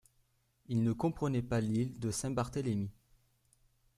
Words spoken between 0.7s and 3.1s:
ne comprenait pas l'île de Saint-Barthélémy.